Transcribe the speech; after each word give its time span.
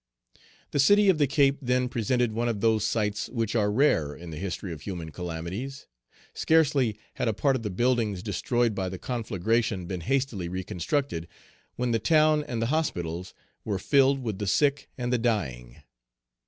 The 0.71 0.79
city 0.79 1.09
of 1.09 1.19
the 1.19 1.27
Cape 1.27 1.59
then 1.61 1.87
presented 1.87 2.31
one 2.31 2.49
of 2.49 2.59
those 2.59 2.83
sights 2.87 3.29
which 3.29 3.55
are 3.55 3.71
rare 3.71 4.15
in 4.15 4.31
the 4.31 4.37
history 4.39 4.73
of 4.73 4.81
human 4.81 5.11
calamities. 5.11 5.85
Scarcely 6.33 6.97
had 7.13 7.27
a 7.27 7.35
part 7.35 7.55
of 7.55 7.61
the 7.61 7.69
buildings 7.69 8.23
destroyed 8.23 8.73
by 8.73 8.89
the 8.89 8.97
conflagration 8.97 9.85
been 9.85 10.01
hastily 10.01 10.49
reconstructed, 10.49 11.27
when 11.75 11.91
the 11.91 11.99
town 11.99 12.43
and 12.47 12.63
the 12.63 12.73
hospitals 12.73 13.35
were 13.63 13.77
filled 13.77 14.23
with 14.23 14.39
the 14.39 14.47
sick 14.47 14.89
and 14.97 15.13
the 15.13 15.19
dying. 15.19 15.83